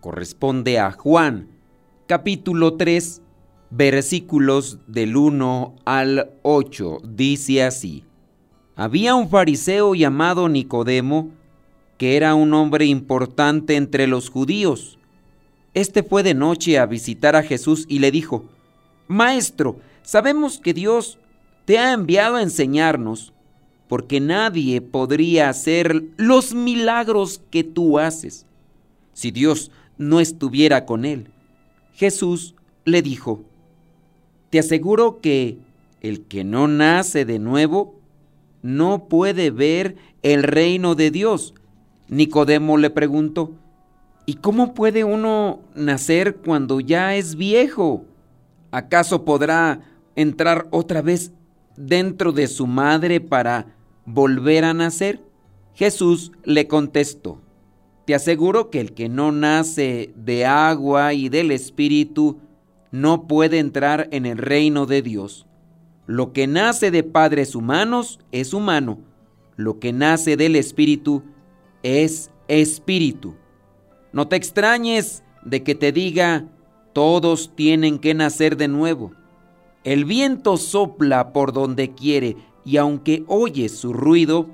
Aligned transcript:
corresponde 0.00 0.78
a 0.78 0.92
Juan, 0.92 1.48
capítulo 2.06 2.76
3, 2.76 3.22
versículos 3.70 4.78
del 4.86 5.16
1 5.16 5.76
al 5.84 6.30
8. 6.42 6.98
Dice 7.04 7.62
así, 7.62 8.04
había 8.76 9.14
un 9.14 9.28
fariseo 9.28 9.94
llamado 9.94 10.48
Nicodemo, 10.48 11.30
que 11.98 12.16
era 12.16 12.34
un 12.34 12.54
hombre 12.54 12.86
importante 12.86 13.76
entre 13.76 14.06
los 14.06 14.30
judíos. 14.30 14.98
Este 15.74 16.02
fue 16.02 16.22
de 16.22 16.34
noche 16.34 16.78
a 16.78 16.86
visitar 16.86 17.36
a 17.36 17.42
Jesús 17.42 17.84
y 17.88 17.98
le 17.98 18.10
dijo, 18.10 18.46
Maestro, 19.06 19.78
sabemos 20.02 20.58
que 20.58 20.72
Dios 20.72 21.18
te 21.66 21.78
ha 21.78 21.92
enviado 21.92 22.36
a 22.36 22.42
enseñarnos, 22.42 23.34
porque 23.86 24.18
nadie 24.20 24.80
podría 24.80 25.50
hacer 25.50 26.04
los 26.16 26.54
milagros 26.54 27.42
que 27.50 27.64
tú 27.64 27.98
haces 27.98 28.46
si 29.20 29.30
Dios 29.30 29.70
no 30.00 30.18
estuviera 30.18 30.86
con 30.86 31.04
él. 31.04 31.28
Jesús 31.92 32.54
le 32.86 33.02
dijo, 33.02 33.44
Te 34.48 34.58
aseguro 34.58 35.20
que 35.20 35.58
el 36.00 36.22
que 36.22 36.42
no 36.42 36.68
nace 36.68 37.26
de 37.26 37.38
nuevo 37.38 38.00
no 38.62 39.08
puede 39.08 39.50
ver 39.50 39.96
el 40.22 40.42
reino 40.42 40.94
de 40.94 41.10
Dios. 41.10 41.52
Nicodemo 42.08 42.78
le 42.78 42.88
preguntó, 42.88 43.52
¿y 44.24 44.34
cómo 44.34 44.72
puede 44.72 45.04
uno 45.04 45.60
nacer 45.74 46.36
cuando 46.36 46.80
ya 46.80 47.14
es 47.14 47.36
viejo? 47.36 48.06
¿Acaso 48.70 49.26
podrá 49.26 49.82
entrar 50.16 50.66
otra 50.70 51.02
vez 51.02 51.32
dentro 51.76 52.32
de 52.32 52.48
su 52.48 52.66
madre 52.66 53.20
para 53.20 53.66
volver 54.06 54.64
a 54.64 54.72
nacer? 54.72 55.20
Jesús 55.74 56.32
le 56.44 56.66
contestó, 56.66 57.38
te 58.04 58.14
aseguro 58.14 58.70
que 58.70 58.80
el 58.80 58.92
que 58.92 59.08
no 59.08 59.32
nace 59.32 60.12
de 60.16 60.46
agua 60.46 61.12
y 61.14 61.28
del 61.28 61.50
Espíritu 61.50 62.38
no 62.90 63.26
puede 63.26 63.58
entrar 63.58 64.08
en 64.10 64.26
el 64.26 64.38
reino 64.38 64.86
de 64.86 65.02
Dios. 65.02 65.46
Lo 66.06 66.32
que 66.32 66.46
nace 66.46 66.90
de 66.90 67.04
padres 67.04 67.54
humanos 67.54 68.18
es 68.32 68.52
humano, 68.52 68.98
lo 69.56 69.78
que 69.78 69.92
nace 69.92 70.36
del 70.36 70.56
Espíritu 70.56 71.22
es 71.82 72.30
Espíritu. 72.48 73.36
No 74.12 74.26
te 74.26 74.36
extrañes 74.36 75.22
de 75.44 75.62
que 75.62 75.74
te 75.74 75.92
diga, 75.92 76.46
todos 76.92 77.54
tienen 77.54 77.98
que 77.98 78.14
nacer 78.14 78.56
de 78.56 78.66
nuevo. 78.66 79.12
El 79.84 80.04
viento 80.04 80.56
sopla 80.56 81.32
por 81.32 81.52
donde 81.52 81.94
quiere 81.94 82.36
y 82.64 82.76
aunque 82.76 83.24
oyes 83.28 83.72
su 83.72 83.92
ruido, 83.92 84.48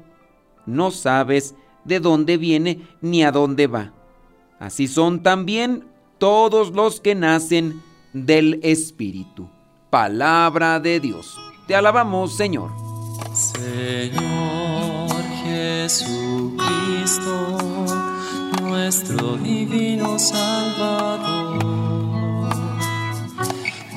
no 0.67 0.91
sabes 0.91 1.55
de 1.87 2.01
dónde 2.01 2.37
viene 2.37 2.83
ni 3.01 3.25
a 3.25 3.33
dónde 3.33 3.67
va. 3.67 3.92
Así 4.59 4.89
son 4.89 5.23
también 5.23 5.84
todos 6.19 6.73
los 6.73 7.01
que 7.01 7.15
nacen 7.15 7.83
del 8.12 8.61
Espíritu. 8.62 9.48
Palabra 9.91 10.81
de 10.81 11.01
Dios. 11.01 11.39
Te 11.67 11.74
alabamos, 11.74 12.36
Señor. 12.36 12.70
Señor 13.35 15.11
Jesucristo, 15.45 16.58
nuestro 18.63 19.36
divino 19.36 20.18
Salvador. 20.18 21.67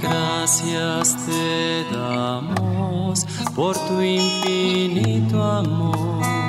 Gracias 0.02 1.18
te 1.26 1.86
damos 1.96 3.26
por 3.56 3.78
tu 3.88 4.02
infinito 4.02 5.42
amor. 5.44 6.49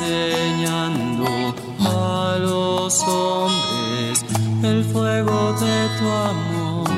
enseñando 0.00 1.26
a 1.80 2.38
los 2.40 3.02
hombres 3.02 4.24
el 4.62 4.84
fuego 4.84 5.52
de 5.54 5.88
tu 5.98 6.08
amor. 6.08 6.90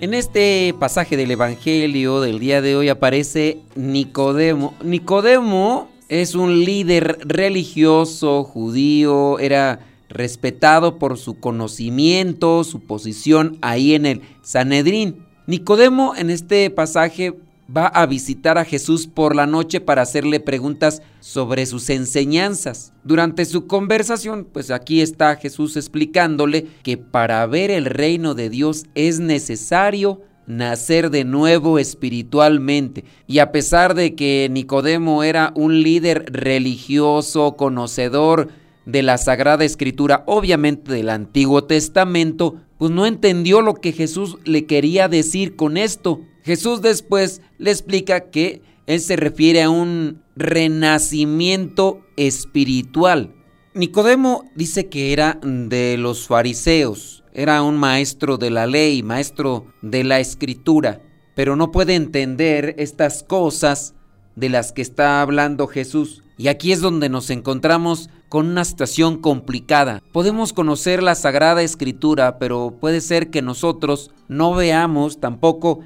En 0.00 0.14
este 0.14 0.74
pasaje 0.80 1.16
del 1.16 1.30
Evangelio 1.30 2.20
del 2.20 2.40
día 2.40 2.60
de 2.60 2.74
hoy 2.74 2.88
aparece 2.88 3.60
Nicodemo. 3.76 4.74
Nicodemo 4.82 5.88
es 6.08 6.34
un 6.34 6.64
líder 6.64 7.18
religioso 7.24 8.42
judío, 8.42 9.38
era 9.38 9.78
respetado 10.08 10.98
por 10.98 11.18
su 11.18 11.38
conocimiento, 11.38 12.64
su 12.64 12.80
posición 12.80 13.58
ahí 13.62 13.94
en 13.94 14.06
el 14.06 14.22
Sanedrín. 14.42 15.24
Nicodemo 15.46 16.14
en 16.16 16.30
este 16.30 16.68
pasaje 16.70 17.34
va 17.74 17.86
a 17.86 18.06
visitar 18.06 18.58
a 18.58 18.64
Jesús 18.64 19.06
por 19.06 19.34
la 19.34 19.46
noche 19.46 19.80
para 19.80 20.02
hacerle 20.02 20.40
preguntas 20.40 21.02
sobre 21.20 21.66
sus 21.66 21.88
enseñanzas. 21.90 22.92
Durante 23.04 23.44
su 23.44 23.66
conversación, 23.66 24.46
pues 24.52 24.70
aquí 24.70 25.00
está 25.00 25.36
Jesús 25.36 25.76
explicándole 25.76 26.66
que 26.82 26.98
para 26.98 27.46
ver 27.46 27.70
el 27.70 27.86
reino 27.86 28.34
de 28.34 28.50
Dios 28.50 28.84
es 28.94 29.20
necesario 29.20 30.20
nacer 30.46 31.10
de 31.10 31.24
nuevo 31.24 31.78
espiritualmente. 31.78 33.04
Y 33.26 33.38
a 33.38 33.52
pesar 33.52 33.94
de 33.94 34.14
que 34.14 34.48
Nicodemo 34.50 35.22
era 35.22 35.52
un 35.54 35.82
líder 35.82 36.26
religioso, 36.32 37.56
conocedor 37.56 38.48
de 38.84 39.02
la 39.02 39.16
Sagrada 39.16 39.64
Escritura, 39.64 40.24
obviamente 40.26 40.92
del 40.92 41.08
Antiguo 41.08 41.64
Testamento, 41.64 42.56
pues 42.78 42.90
no 42.90 43.06
entendió 43.06 43.62
lo 43.62 43.74
que 43.74 43.92
Jesús 43.92 44.38
le 44.44 44.66
quería 44.66 45.08
decir 45.08 45.54
con 45.54 45.76
esto. 45.76 46.20
Jesús 46.42 46.82
después 46.82 47.40
le 47.58 47.70
explica 47.70 48.30
que 48.30 48.62
él 48.86 49.00
se 49.00 49.16
refiere 49.16 49.62
a 49.62 49.70
un 49.70 50.22
renacimiento 50.36 52.04
espiritual. 52.16 53.34
Nicodemo 53.74 54.44
dice 54.54 54.88
que 54.88 55.12
era 55.12 55.40
de 55.42 55.96
los 55.98 56.26
fariseos, 56.26 57.24
era 57.32 57.62
un 57.62 57.78
maestro 57.78 58.36
de 58.36 58.50
la 58.50 58.66
ley, 58.66 59.02
maestro 59.02 59.66
de 59.80 60.04
la 60.04 60.20
escritura, 60.20 61.00
pero 61.34 61.56
no 61.56 61.70
puede 61.70 61.94
entender 61.94 62.74
estas 62.78 63.22
cosas 63.22 63.94
de 64.36 64.48
las 64.48 64.72
que 64.72 64.82
está 64.82 65.22
hablando 65.22 65.66
Jesús. 65.66 66.22
Y 66.36 66.48
aquí 66.48 66.72
es 66.72 66.80
donde 66.80 67.08
nos 67.08 67.30
encontramos 67.30 68.10
con 68.28 68.46
una 68.48 68.64
situación 68.64 69.20
complicada. 69.20 70.02
Podemos 70.12 70.52
conocer 70.52 71.02
la 71.02 71.14
Sagrada 71.14 71.62
Escritura, 71.62 72.38
pero 72.38 72.78
puede 72.80 73.00
ser 73.00 73.30
que 73.30 73.42
nosotros 73.42 74.10
no 74.28 74.54
veamos 74.54 75.20
tampoco 75.20 75.80